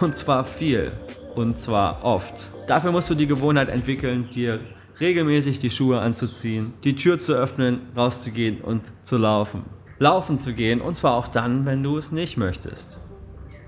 Und 0.02 0.16
zwar 0.16 0.44
viel. 0.44 0.92
Und 1.36 1.62
zwar 1.62 2.04
oft. 2.04 2.52
Dafür 2.68 2.92
musst 2.92 3.10
du 3.10 3.16
die 3.16 3.28
Gewohnheit 3.28 3.70
entwickeln, 3.70 4.30
dir 4.30 4.60
regelmäßig 5.00 5.60
die 5.60 5.70
Schuhe 5.70 6.02
anzuziehen, 6.02 6.74
die 6.84 6.96
Tür 6.96 7.18
zu 7.20 7.32
öffnen, 7.32 7.84
rauszugehen 7.96 8.60
und 8.60 8.82
zu 9.04 9.18
laufen. 9.18 9.64
Laufen 9.98 10.40
zu 10.40 10.52
gehen 10.52 10.82
und 10.82 10.96
zwar 10.96 11.14
auch 11.14 11.30
dann, 11.30 11.66
wenn 11.66 11.84
du 11.84 11.96
es 11.96 12.12
nicht 12.12 12.36
möchtest. 12.36 13.00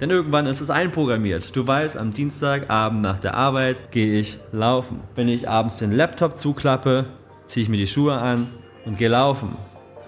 Denn 0.01 0.09
irgendwann 0.09 0.47
ist 0.47 0.61
es 0.61 0.71
einprogrammiert. 0.71 1.55
Du 1.55 1.65
weißt, 1.65 1.95
am 1.95 2.11
Dienstagabend 2.11 3.03
nach 3.03 3.19
der 3.19 3.35
Arbeit 3.35 3.91
gehe 3.91 4.19
ich 4.19 4.39
laufen. 4.51 4.99
Wenn 5.13 5.29
ich 5.29 5.47
abends 5.47 5.77
den 5.77 5.91
Laptop 5.91 6.35
zuklappe, 6.35 7.05
ziehe 7.45 7.63
ich 7.63 7.69
mir 7.69 7.77
die 7.77 7.85
Schuhe 7.85 8.17
an 8.17 8.47
und 8.83 8.97
gehe 8.97 9.09
laufen. 9.09 9.55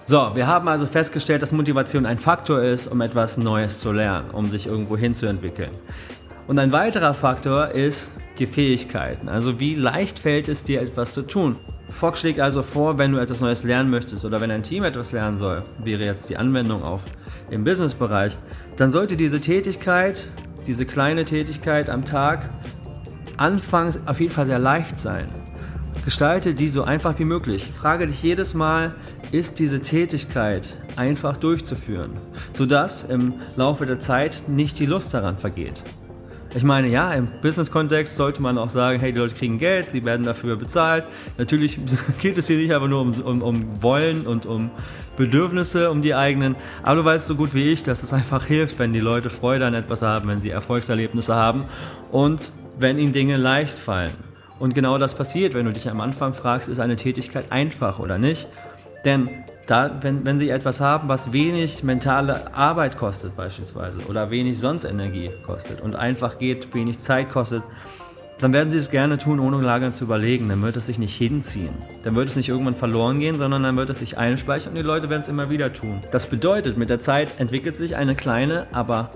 So, 0.02 0.32
wir 0.34 0.48
haben 0.48 0.66
also 0.66 0.84
festgestellt, 0.86 1.42
dass 1.42 1.52
Motivation 1.52 2.06
ein 2.06 2.18
Faktor 2.18 2.60
ist, 2.60 2.88
um 2.88 3.00
etwas 3.00 3.38
Neues 3.38 3.78
zu 3.78 3.92
lernen, 3.92 4.30
um 4.32 4.46
sich 4.46 4.66
irgendwo 4.66 4.96
hinzuentwickeln. 4.96 5.70
Und 6.48 6.58
ein 6.58 6.72
weiterer 6.72 7.14
Faktor 7.14 7.68
ist 7.68 8.10
die 8.38 8.46
Fähigkeiten. 8.46 9.28
Also 9.28 9.60
wie 9.60 9.74
leicht 9.74 10.18
fällt 10.18 10.48
es 10.48 10.64
dir 10.64 10.82
etwas 10.82 11.14
zu 11.14 11.22
tun. 11.22 11.56
Fox 11.94 12.20
schlägt 12.20 12.40
also 12.40 12.62
vor, 12.62 12.98
wenn 12.98 13.12
du 13.12 13.18
etwas 13.18 13.40
Neues 13.40 13.62
lernen 13.62 13.88
möchtest 13.88 14.24
oder 14.24 14.40
wenn 14.40 14.50
ein 14.50 14.64
Team 14.64 14.82
etwas 14.82 15.12
lernen 15.12 15.38
soll, 15.38 15.62
wäre 15.82 16.04
jetzt 16.04 16.28
die 16.28 16.36
Anwendung 16.36 16.82
auf 16.82 17.02
im 17.50 17.62
Businessbereich, 17.62 18.36
dann 18.76 18.90
sollte 18.90 19.16
diese 19.16 19.40
Tätigkeit, 19.40 20.26
diese 20.66 20.86
kleine 20.86 21.24
Tätigkeit 21.24 21.88
am 21.88 22.04
Tag 22.04 22.50
anfangs 23.36 24.00
auf 24.06 24.20
jeden 24.20 24.32
Fall 24.32 24.46
sehr 24.46 24.58
leicht 24.58 24.98
sein. 24.98 25.28
Gestalte 26.04 26.54
die 26.54 26.68
so 26.68 26.82
einfach 26.82 27.18
wie 27.18 27.24
möglich. 27.24 27.70
Frage 27.72 28.06
dich 28.06 28.22
jedes 28.22 28.54
Mal, 28.54 28.94
ist 29.30 29.58
diese 29.58 29.80
Tätigkeit 29.80 30.76
einfach 30.96 31.36
durchzuführen, 31.36 32.10
sodass 32.52 33.04
im 33.04 33.34
Laufe 33.56 33.86
der 33.86 34.00
Zeit 34.00 34.42
nicht 34.48 34.78
die 34.78 34.86
Lust 34.86 35.14
daran 35.14 35.38
vergeht. 35.38 35.82
Ich 36.56 36.62
meine, 36.62 36.86
ja, 36.86 37.12
im 37.12 37.26
Business-Kontext 37.42 38.14
sollte 38.14 38.40
man 38.40 38.58
auch 38.58 38.70
sagen, 38.70 39.00
hey, 39.00 39.12
die 39.12 39.18
Leute 39.18 39.34
kriegen 39.34 39.58
Geld, 39.58 39.90
sie 39.90 40.04
werden 40.04 40.24
dafür 40.24 40.54
bezahlt. 40.54 41.08
Natürlich 41.36 41.80
geht 42.20 42.38
es 42.38 42.46
hier 42.46 42.58
nicht 42.58 42.72
aber 42.72 42.86
nur 42.86 43.00
um, 43.00 43.12
um, 43.22 43.42
um 43.42 43.82
Wollen 43.82 44.24
und 44.24 44.46
um 44.46 44.70
Bedürfnisse, 45.16 45.90
um 45.90 46.00
die 46.00 46.14
eigenen. 46.14 46.54
Aber 46.84 46.96
du 46.96 47.04
weißt 47.04 47.26
so 47.26 47.34
gut 47.34 47.54
wie 47.54 47.72
ich, 47.72 47.82
dass 47.82 48.04
es 48.04 48.12
einfach 48.12 48.46
hilft, 48.46 48.78
wenn 48.78 48.92
die 48.92 49.00
Leute 49.00 49.30
Freude 49.30 49.66
an 49.66 49.74
etwas 49.74 50.02
haben, 50.02 50.28
wenn 50.28 50.38
sie 50.38 50.50
Erfolgserlebnisse 50.50 51.34
haben 51.34 51.64
und 52.12 52.52
wenn 52.78 52.98
ihnen 52.98 53.12
Dinge 53.12 53.36
leicht 53.36 53.76
fallen. 53.76 54.12
Und 54.60 54.74
genau 54.74 54.96
das 54.98 55.16
passiert, 55.16 55.54
wenn 55.54 55.66
du 55.66 55.72
dich 55.72 55.90
am 55.90 56.00
Anfang 56.00 56.34
fragst, 56.34 56.68
ist 56.68 56.78
eine 56.78 56.94
Tätigkeit 56.94 57.50
einfach 57.50 57.98
oder 57.98 58.18
nicht. 58.18 58.46
Denn 59.04 59.28
da, 59.66 59.98
wenn, 60.02 60.26
wenn 60.26 60.38
sie 60.38 60.50
etwas 60.50 60.80
haben, 60.80 61.08
was 61.08 61.32
wenig 61.32 61.82
mentale 61.82 62.54
Arbeit 62.54 62.96
kostet 62.96 63.36
beispielsweise 63.36 64.00
oder 64.08 64.30
wenig 64.30 64.58
sonst 64.58 64.84
Energie 64.84 65.30
kostet 65.44 65.80
und 65.80 65.96
einfach 65.96 66.38
geht, 66.38 66.74
wenig 66.74 66.98
Zeit 66.98 67.30
kostet, 67.30 67.62
dann 68.38 68.52
werden 68.52 68.68
sie 68.68 68.78
es 68.78 68.90
gerne 68.90 69.16
tun, 69.16 69.40
ohne 69.40 69.60
lange 69.60 69.92
zu 69.92 70.04
überlegen. 70.04 70.48
Dann 70.48 70.60
wird 70.62 70.76
es 70.76 70.86
sich 70.86 70.98
nicht 70.98 71.16
hinziehen. 71.16 71.74
Dann 72.02 72.16
wird 72.16 72.28
es 72.28 72.36
nicht 72.36 72.48
irgendwann 72.48 72.74
verloren 72.74 73.20
gehen, 73.20 73.38
sondern 73.38 73.62
dann 73.62 73.76
wird 73.76 73.90
es 73.90 74.00
sich 74.00 74.18
einspeichern 74.18 74.72
und 74.72 74.76
die 74.76 74.82
Leute 74.82 75.08
werden 75.08 75.20
es 75.20 75.28
immer 75.28 75.50
wieder 75.50 75.72
tun. 75.72 76.00
Das 76.10 76.26
bedeutet, 76.26 76.76
mit 76.76 76.90
der 76.90 77.00
Zeit 77.00 77.38
entwickelt 77.38 77.76
sich 77.76 77.96
eine 77.96 78.14
kleine, 78.14 78.66
aber 78.72 79.10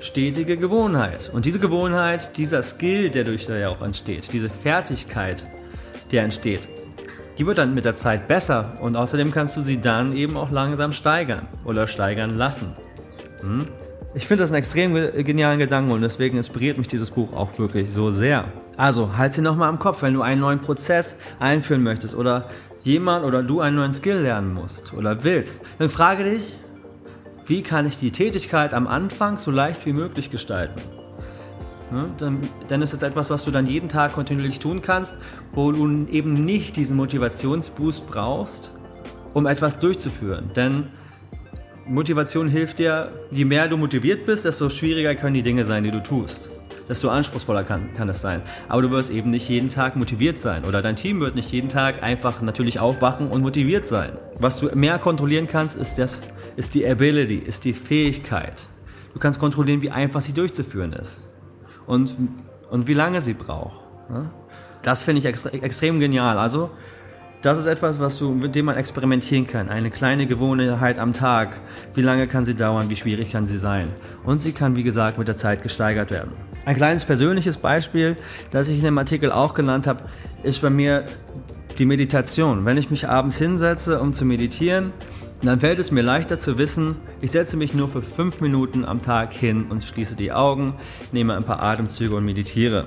stetige 0.00 0.56
Gewohnheit. 0.56 1.30
Und 1.32 1.46
diese 1.46 1.60
Gewohnheit, 1.60 2.36
dieser 2.36 2.62
Skill, 2.62 3.10
der 3.10 3.24
durch 3.24 3.46
da 3.46 3.56
ja 3.56 3.68
auch 3.68 3.80
entsteht, 3.80 4.32
diese 4.32 4.50
Fertigkeit, 4.50 5.46
der 6.10 6.24
entsteht, 6.24 6.68
die 7.38 7.46
wird 7.46 7.58
dann 7.58 7.74
mit 7.74 7.84
der 7.84 7.94
Zeit 7.94 8.28
besser 8.28 8.72
und 8.80 8.96
außerdem 8.96 9.32
kannst 9.32 9.56
du 9.56 9.60
sie 9.60 9.80
dann 9.80 10.16
eben 10.16 10.36
auch 10.36 10.50
langsam 10.50 10.92
steigern 10.92 11.48
oder 11.64 11.86
steigern 11.86 12.36
lassen. 12.36 12.74
Hm? 13.40 13.66
Ich 14.14 14.28
finde 14.28 14.44
das 14.44 14.50
einen 14.50 14.58
extrem 14.58 14.94
genialen 15.24 15.58
Gedanken 15.58 15.90
und 15.90 16.02
deswegen 16.02 16.36
inspiriert 16.36 16.78
mich 16.78 16.86
dieses 16.86 17.10
Buch 17.10 17.32
auch 17.32 17.58
wirklich 17.58 17.90
so 17.90 18.12
sehr. 18.12 18.44
Also, 18.76 19.16
halt 19.16 19.34
sie 19.34 19.40
nochmal 19.40 19.68
am 19.68 19.80
Kopf, 19.80 20.02
wenn 20.02 20.14
du 20.14 20.22
einen 20.22 20.40
neuen 20.40 20.60
Prozess 20.60 21.16
einführen 21.40 21.82
möchtest 21.82 22.14
oder 22.14 22.46
jemand 22.82 23.24
oder 23.24 23.42
du 23.42 23.60
einen 23.60 23.76
neuen 23.76 23.92
Skill 23.92 24.18
lernen 24.18 24.54
musst 24.54 24.92
oder 24.94 25.24
willst, 25.24 25.60
dann 25.78 25.88
frage 25.88 26.24
dich, 26.24 26.56
wie 27.46 27.62
kann 27.62 27.86
ich 27.86 27.98
die 27.98 28.12
Tätigkeit 28.12 28.72
am 28.72 28.86
Anfang 28.86 29.38
so 29.38 29.50
leicht 29.50 29.84
wie 29.84 29.92
möglich 29.92 30.30
gestalten? 30.30 30.80
Ne? 31.90 32.10
Dann, 32.68 32.82
ist 32.82 32.94
es 32.94 33.02
etwas, 33.02 33.30
was 33.30 33.44
du 33.44 33.50
dann 33.50 33.66
jeden 33.66 33.88
Tag 33.88 34.12
kontinuierlich 34.12 34.58
tun 34.58 34.82
kannst, 34.82 35.14
wo 35.52 35.72
du 35.72 36.06
eben 36.10 36.32
nicht 36.32 36.76
diesen 36.76 36.96
Motivationsboost 36.96 38.06
brauchst, 38.06 38.70
um 39.32 39.46
etwas 39.46 39.78
durchzuführen. 39.78 40.50
Denn 40.56 40.88
Motivation 41.86 42.48
hilft 42.48 42.78
dir, 42.78 43.12
je 43.30 43.44
mehr 43.44 43.68
du 43.68 43.76
motiviert 43.76 44.24
bist, 44.24 44.44
desto 44.44 44.70
schwieriger 44.70 45.14
können 45.14 45.34
die 45.34 45.42
Dinge 45.42 45.64
sein, 45.64 45.84
die 45.84 45.90
du 45.90 46.02
tust. 46.02 46.48
Desto 46.88 47.08
anspruchsvoller 47.08 47.64
kann, 47.64 47.94
kann 47.94 48.08
es 48.10 48.20
sein. 48.20 48.42
Aber 48.68 48.82
du 48.82 48.90
wirst 48.90 49.10
eben 49.10 49.30
nicht 49.30 49.48
jeden 49.48 49.70
Tag 49.70 49.96
motiviert 49.96 50.38
sein. 50.38 50.64
Oder 50.64 50.82
dein 50.82 50.96
Team 50.96 51.20
wird 51.20 51.34
nicht 51.34 51.50
jeden 51.50 51.70
Tag 51.70 52.02
einfach 52.02 52.42
natürlich 52.42 52.78
aufwachen 52.78 53.28
und 53.28 53.40
motiviert 53.40 53.86
sein. 53.86 54.12
Was 54.38 54.60
du 54.60 54.68
mehr 54.76 54.98
kontrollieren 54.98 55.46
kannst, 55.46 55.76
ist, 55.76 55.96
das, 55.96 56.20
ist 56.56 56.74
die 56.74 56.86
Ability, 56.86 57.36
ist 57.36 57.64
die 57.64 57.72
Fähigkeit. 57.72 58.66
Du 59.14 59.18
kannst 59.18 59.40
kontrollieren, 59.40 59.80
wie 59.80 59.90
einfach 59.90 60.20
sie 60.20 60.34
durchzuführen 60.34 60.92
ist 60.92 61.22
und, 61.86 62.14
und 62.70 62.86
wie 62.86 62.94
lange 62.94 63.20
sie 63.20 63.34
braucht. 63.34 63.80
Ne? 64.10 64.30
Das 64.82 65.00
finde 65.00 65.20
ich 65.20 65.26
extre 65.26 65.52
extrem 65.62 66.00
genial. 66.00 66.38
Also, 66.38 66.70
das 67.44 67.58
ist 67.58 67.66
etwas, 67.66 68.00
was 68.00 68.18
du, 68.18 68.30
mit 68.30 68.54
dem 68.54 68.64
man 68.64 68.76
experimentieren 68.76 69.46
kann. 69.46 69.68
Eine 69.68 69.90
kleine 69.90 70.26
Gewohnheit 70.26 70.98
am 70.98 71.12
Tag. 71.12 71.58
Wie 71.92 72.00
lange 72.00 72.26
kann 72.26 72.46
sie 72.46 72.54
dauern? 72.54 72.88
Wie 72.88 72.96
schwierig 72.96 73.32
kann 73.32 73.46
sie 73.46 73.58
sein? 73.58 73.88
Und 74.24 74.40
sie 74.40 74.52
kann, 74.52 74.76
wie 74.76 74.82
gesagt, 74.82 75.18
mit 75.18 75.28
der 75.28 75.36
Zeit 75.36 75.62
gesteigert 75.62 76.10
werden. 76.10 76.32
Ein 76.64 76.76
kleines 76.76 77.04
persönliches 77.04 77.58
Beispiel, 77.58 78.16
das 78.50 78.70
ich 78.70 78.78
in 78.78 78.84
dem 78.84 78.96
Artikel 78.96 79.30
auch 79.30 79.52
genannt 79.52 79.86
habe, 79.86 80.04
ist 80.42 80.62
bei 80.62 80.70
mir 80.70 81.04
die 81.76 81.84
Meditation. 81.84 82.64
Wenn 82.64 82.78
ich 82.78 82.90
mich 82.90 83.08
abends 83.08 83.36
hinsetze, 83.36 84.00
um 84.00 84.14
zu 84.14 84.24
meditieren, 84.24 84.92
dann 85.46 85.60
fällt 85.60 85.78
es 85.78 85.90
mir 85.90 86.02
leichter 86.02 86.38
zu 86.38 86.58
wissen, 86.58 86.96
ich 87.20 87.30
setze 87.30 87.56
mich 87.56 87.74
nur 87.74 87.88
für 87.88 88.02
fünf 88.02 88.40
Minuten 88.40 88.84
am 88.84 89.02
Tag 89.02 89.32
hin 89.32 89.66
und 89.68 89.82
schließe 89.82 90.16
die 90.16 90.32
Augen, 90.32 90.74
nehme 91.12 91.36
ein 91.36 91.44
paar 91.44 91.62
Atemzüge 91.62 92.14
und 92.14 92.24
meditiere. 92.24 92.86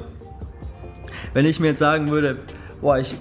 Wenn 1.33 1.45
ich 1.45 1.59
mir 1.59 1.67
jetzt 1.67 1.79
sagen 1.79 2.09
würde, 2.09 2.37
boah, 2.81 2.97
ich 2.97 3.15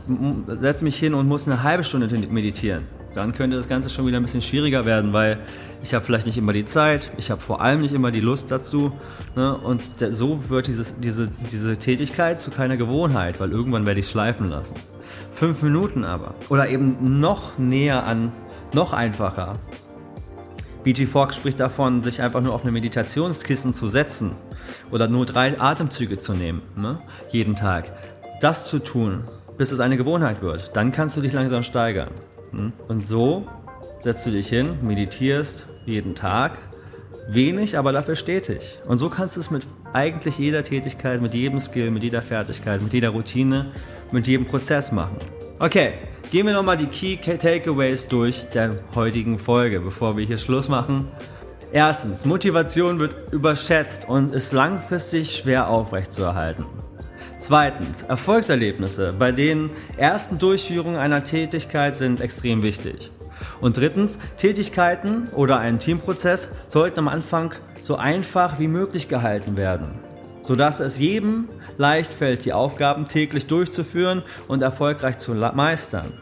setze 0.59 0.85
mich 0.85 0.97
hin 0.97 1.15
und 1.15 1.29
muss 1.29 1.47
eine 1.47 1.63
halbe 1.63 1.85
Stunde 1.85 2.07
meditieren, 2.29 2.87
dann 3.15 3.35
könnte 3.35 3.57
das 3.57 3.69
Ganze 3.69 3.91
schon 3.91 4.07
wieder 4.07 4.19
ein 4.19 4.23
bisschen 4.23 4.43
schwieriger 4.43 4.85
werden, 4.85 5.13
weil 5.13 5.39
ich 5.83 5.95
habe 5.95 6.05
vielleicht 6.05 6.27
nicht 6.27 6.37
immer 6.37 6.53
die 6.53 6.65
Zeit, 6.65 7.11
ich 7.17 7.31
habe 7.31 7.41
vor 7.41 7.61
allem 7.61 7.81
nicht 7.81 7.95
immer 7.95 8.11
die 8.11 8.21
Lust 8.21 8.51
dazu. 8.51 8.93
Ne? 9.35 9.57
Und 9.57 9.83
so 10.11 10.49
wird 10.51 10.67
dieses, 10.67 10.99
diese, 11.01 11.29
diese 11.51 11.77
Tätigkeit 11.79 12.41
zu 12.41 12.51
keiner 12.51 12.77
Gewohnheit, 12.77 13.41
weil 13.41 13.53
irgendwann 13.53 13.87
werde 13.87 14.01
ich 14.01 14.07
es 14.07 14.13
schleifen 14.13 14.51
lassen. 14.51 14.75
Fünf 15.33 15.63
Minuten 15.63 16.05
aber. 16.05 16.35
Oder 16.49 16.69
eben 16.69 17.21
noch 17.21 17.59
näher 17.59 18.05
an 18.05 18.33
noch 18.75 18.93
einfacher. 18.93 19.59
BG 20.85 21.07
Fox 21.07 21.37
spricht 21.37 21.59
davon, 21.59 22.03
sich 22.03 22.23
einfach 22.23 22.41
nur 22.41 22.55
auf 22.55 22.63
eine 22.63 22.71
Meditationskissen 22.71 23.75
zu 23.75 23.89
setzen 23.89 24.37
oder 24.93 25.09
nur 25.09 25.27
drei 25.27 25.61
Atemzüge 25.61 26.17
zu 26.17 26.33
nehmen, 26.33 26.63
ne? 26.77 27.01
jeden 27.31 27.57
Tag. 27.57 27.91
Das 28.41 28.67
zu 28.67 28.79
tun, 28.79 29.25
bis 29.57 29.73
es 29.73 29.81
eine 29.81 29.97
Gewohnheit 29.97 30.43
wird. 30.43 30.77
Dann 30.77 30.93
kannst 30.93 31.17
du 31.17 31.21
dich 31.21 31.33
langsam 31.33 31.63
steigern. 31.63 32.11
Hm? 32.53 32.73
Und 32.87 33.05
so 33.05 33.49
setzt 34.01 34.27
du 34.27 34.31
dich 34.31 34.49
hin, 34.49 34.79
meditierst 34.83 35.67
jeden 35.87 36.15
Tag, 36.15 36.59
wenig, 37.29 37.77
aber 37.77 37.93
dafür 37.93 38.15
stetig. 38.15 38.79
Und 38.87 38.99
so 38.99 39.09
kannst 39.09 39.37
du 39.37 39.41
es 39.41 39.51
mit 39.51 39.67
eigentlich 39.93 40.39
jeder 40.39 40.63
Tätigkeit, 40.63 41.21
mit 41.21 41.35
jedem 41.35 41.59
Skill, 41.59 41.91
mit 41.91 42.03
jeder 42.03 42.23
Fertigkeit, 42.23 42.83
mit 42.83 42.93
jeder 42.93 43.11
Routine, 43.11 43.73
mit 44.13 44.27
jedem 44.27 44.47
Prozess 44.47 44.93
machen. 44.93 45.17
Okay, 45.59 45.95
Gehen 46.33 46.45
wir 46.45 46.55
nochmal 46.55 46.77
die 46.77 46.87
Key 46.87 47.17
Takeaways 47.17 48.09
durch 48.09 48.47
der 48.53 48.75
heutigen 48.97 49.39
Folge, 49.39 49.79
bevor 49.79 50.17
wir 50.17 50.27
hier 50.27 50.39
Schluss 50.39 50.69
machen. 50.69 51.07
Erstens, 51.73 52.25
Motivation 52.25 52.99
wird 52.99 53.33
überschätzt 53.33 54.09
und 54.09 54.35
ist 54.35 54.53
langfristig 54.53 55.37
schwer 55.37 55.69
aufrechtzuerhalten. 55.69 56.67
Zweitens, 57.39 58.03
Erfolgserlebnisse 58.03 59.15
bei 59.17 59.31
den 59.31 59.71
ersten 59.97 60.39
Durchführungen 60.39 60.99
einer 60.99 61.23
Tätigkeit 61.23 61.97
sind 61.97 62.21
extrem 62.21 62.63
wichtig. 62.65 63.13
Und 63.61 63.77
drittens, 63.77 64.19
Tätigkeiten 64.37 65.29
oder 65.29 65.59
ein 65.61 65.79
Teamprozess 65.79 66.49
sollten 66.67 66.99
am 66.99 67.09
Anfang 67.09 67.55
so 67.83 67.97
einfach 67.97 68.59
wie 68.59 68.69
möglich 68.69 69.09
gehalten 69.09 69.57
werden 69.57 70.06
sodass 70.47 70.79
es 70.79 71.01
jedem 71.01 71.49
leicht 71.77 72.15
fällt, 72.15 72.45
die 72.45 72.53
Aufgaben 72.53 73.05
täglich 73.05 73.49
durchzuführen 73.49 74.23
und 74.47 74.63
erfolgreich 74.63 75.19
zu 75.19 75.33
meistern. 75.35 76.13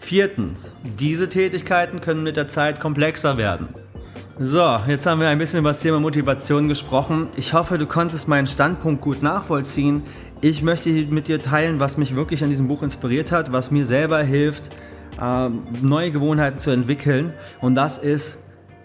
Viertens, 0.00 0.72
diese 0.98 1.28
Tätigkeiten 1.28 2.00
können 2.00 2.24
mit 2.24 2.36
der 2.36 2.48
Zeit 2.48 2.80
komplexer 2.80 3.36
werden. 3.36 3.68
So, 4.40 4.78
jetzt 4.88 5.06
haben 5.06 5.20
wir 5.20 5.28
ein 5.28 5.38
bisschen 5.38 5.60
über 5.60 5.70
das 5.70 5.78
Thema 5.78 6.00
Motivation 6.00 6.66
gesprochen. 6.66 7.28
Ich 7.36 7.52
hoffe, 7.52 7.78
du 7.78 7.86
konntest 7.86 8.26
meinen 8.26 8.48
Standpunkt 8.48 9.00
gut 9.00 9.22
nachvollziehen. 9.22 10.02
Ich 10.40 10.62
möchte 10.64 10.90
mit 10.90 11.28
dir 11.28 11.40
teilen, 11.40 11.78
was 11.78 11.96
mich 11.96 12.16
wirklich 12.16 12.42
an 12.42 12.48
diesem 12.48 12.66
Buch 12.66 12.82
inspiriert 12.82 13.30
hat, 13.30 13.52
was 13.52 13.70
mir 13.70 13.86
selber 13.86 14.24
hilft, 14.24 14.70
ähm, 15.22 15.62
neue 15.82 16.10
Gewohnheiten 16.10 16.58
zu 16.58 16.72
entwickeln. 16.72 17.32
Und 17.60 17.76
das 17.76 17.98
ist 17.98 18.38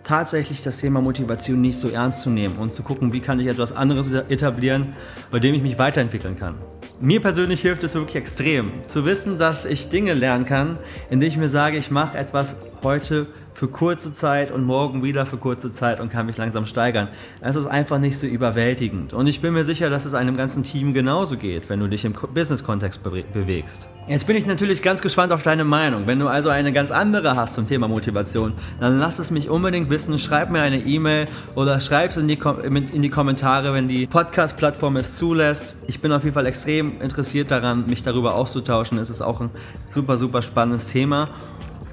tatsächlich 0.08 0.64
das 0.64 0.78
Thema 0.78 1.02
Motivation 1.02 1.60
nicht 1.60 1.78
so 1.78 1.90
ernst 1.90 2.22
zu 2.22 2.30
nehmen 2.30 2.58
und 2.58 2.72
zu 2.72 2.82
gucken, 2.82 3.12
wie 3.12 3.20
kann 3.20 3.42
ich 3.42 3.48
etwas 3.48 3.76
anderes 3.76 4.10
etablieren, 4.12 4.96
bei 5.32 5.40
dem 5.40 5.54
ich 5.54 5.62
mich 5.62 5.78
weiterentwickeln 5.78 6.38
kann. 6.38 6.56
Mir 7.02 7.22
persönlich 7.22 7.62
hilft 7.62 7.84
es 7.84 7.94
wirklich 7.94 8.16
extrem, 8.16 8.72
zu 8.84 9.04
wissen, 9.04 9.38
dass 9.38 9.66
ich 9.66 9.90
Dinge 9.90 10.14
lernen 10.14 10.46
kann, 10.46 10.80
indem 11.10 11.28
ich 11.28 11.38
mir 11.38 11.50
sage, 11.50 11.76
ich 11.76 11.92
mache 11.92 12.18
etwas 12.18 12.56
heute 12.84 13.28
für 13.58 13.68
kurze 13.68 14.14
Zeit 14.14 14.52
und 14.52 14.66
morgen 14.66 15.02
wieder 15.02 15.26
für 15.26 15.38
kurze 15.38 15.72
Zeit 15.72 16.00
und 16.00 16.12
kann 16.12 16.28
mich 16.28 16.38
langsam 16.38 16.68
steigern. 16.68 17.08
Es 17.42 17.56
ist 17.56 17.66
einfach 17.66 17.98
nicht 17.98 18.20
so 18.20 18.28
überwältigend. 18.28 19.14
Und 19.14 19.26
ich 19.26 19.42
bin 19.42 19.56
mir 19.56 19.64
sicher, 19.64 19.90
dass 19.90 20.06
es 20.06 20.14
einem 20.14 20.38
ganzen 20.38 20.62
Team 20.62 20.94
genauso 20.94 21.38
geht, 21.38 21.68
wenn 21.68 21.80
du 21.80 21.88
dich 21.88 22.06
im 22.06 22.14
Business-Kontext 22.14 23.02
be 23.02 23.24
bewegst. 23.34 23.88
Jetzt 24.08 24.28
bin 24.28 24.36
ich 24.36 24.46
natürlich 24.46 24.84
ganz 24.84 25.02
gespannt 25.02 25.32
auf 25.32 25.42
deine 25.42 25.64
Meinung. 25.64 26.06
Wenn 26.06 26.20
du 26.20 26.28
also 26.28 26.50
eine 26.50 26.72
ganz 26.72 26.92
andere 26.92 27.36
hast 27.36 27.56
zum 27.56 27.66
Thema 27.66 27.88
Motivation, 27.88 28.54
dann 28.80 29.00
lass 29.00 29.18
es 29.18 29.32
mich 29.32 29.50
unbedingt 29.50 29.90
wissen. 29.90 30.20
Schreib 30.20 30.52
mir 30.52 30.62
eine 30.62 30.78
E-Mail 30.78 31.28
oder 31.56 31.82
schreib 31.82 32.12
es 32.12 32.18
in 32.18 32.28
die, 32.28 32.38
in 32.64 33.02
die 33.02 33.10
Kommentare, 33.10 33.74
wenn 33.74 33.88
die 33.88 34.06
Podcast-Plattform 34.06 34.98
es 34.98 35.16
zulässt. 35.18 35.74
Ich 35.88 36.00
bin 36.00 36.12
auf 36.12 36.24
jeden 36.24 36.36
Fall 36.36 36.46
extrem 36.46 37.02
interessiert 37.02 37.50
daran, 37.50 37.88
mich 37.88 38.04
darüber 38.04 38.36
auszutauschen. 38.36 39.00
Es 39.00 39.10
ist 39.10 39.24
auch 39.24 39.42
ein 39.42 39.50
super, 39.90 40.16
super 40.18 40.44
spannendes 40.44 40.90
Thema. 40.90 41.30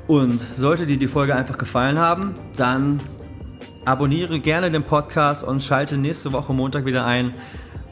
Und 0.07 0.39
sollte 0.39 0.87
dir 0.87 0.99
die 0.99 1.09
Folge 1.09 1.35
einfach 1.35 1.57
gefallen 1.57 1.99
haben, 1.99 2.35
dann 2.57 3.01
abonniere 3.85 4.41
gerne 4.41 4.71
den 4.71 4.83
Podcast 4.83 5.45
und 5.45 5.63
schalte 5.63 5.97
nächste 5.97 6.33
Woche 6.33 6.53
Montag 6.53 6.85
wieder 6.85 7.05
ein. 7.05 7.35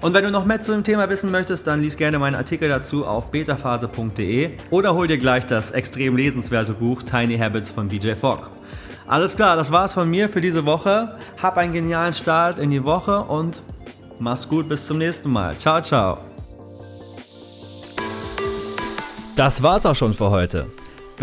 Und 0.00 0.14
wenn 0.14 0.24
du 0.24 0.30
noch 0.30 0.44
mehr 0.44 0.60
zu 0.60 0.72
dem 0.72 0.82
Thema 0.82 1.08
wissen 1.08 1.30
möchtest, 1.30 1.66
dann 1.66 1.80
lies 1.80 1.96
gerne 1.96 2.18
meinen 2.18 2.34
Artikel 2.34 2.68
dazu 2.68 3.06
auf 3.06 3.30
betaphase.de 3.30 4.50
oder 4.70 4.94
hol 4.94 5.06
dir 5.06 5.18
gleich 5.18 5.46
das 5.46 5.70
extrem 5.70 6.16
lesenswerte 6.16 6.72
Buch 6.72 7.02
Tiny 7.04 7.38
Habits 7.38 7.70
von 7.70 7.88
BJ 7.88 8.14
Fogg. 8.14 8.48
Alles 9.06 9.36
klar, 9.36 9.56
das 9.56 9.70
war's 9.70 9.94
von 9.94 10.10
mir 10.10 10.28
für 10.28 10.40
diese 10.40 10.66
Woche. 10.66 11.16
Hab 11.40 11.56
einen 11.56 11.72
genialen 11.72 12.12
Start 12.12 12.58
in 12.58 12.70
die 12.70 12.84
Woche 12.84 13.20
und 13.22 13.62
mach's 14.18 14.48
gut, 14.48 14.68
bis 14.68 14.86
zum 14.86 14.98
nächsten 14.98 15.30
Mal. 15.30 15.56
Ciao, 15.56 15.80
ciao. 15.80 16.18
Das 19.36 19.62
war's 19.62 19.86
auch 19.86 19.96
schon 19.96 20.14
für 20.14 20.30
heute. 20.30 20.66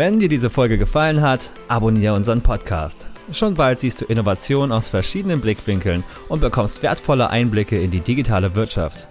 Wenn 0.00 0.18
dir 0.18 0.30
diese 0.30 0.48
Folge 0.48 0.78
gefallen 0.78 1.20
hat, 1.20 1.50
abonniere 1.68 2.14
unseren 2.14 2.40
Podcast. 2.40 3.04
Schon 3.34 3.52
bald 3.52 3.80
siehst 3.80 4.00
du 4.00 4.06
Innovationen 4.06 4.72
aus 4.72 4.88
verschiedenen 4.88 5.42
Blickwinkeln 5.42 6.04
und 6.30 6.40
bekommst 6.40 6.82
wertvolle 6.82 7.28
Einblicke 7.28 7.78
in 7.78 7.90
die 7.90 8.00
digitale 8.00 8.54
Wirtschaft. 8.54 9.08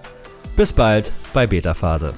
Bis 0.55 0.73
bald 0.73 1.11
bei 1.31 1.45
Beta 1.45 1.75
Phase. 1.75 2.15